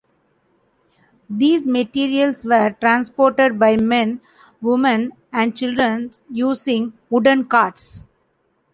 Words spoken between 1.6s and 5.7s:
materials were transported by men, women, and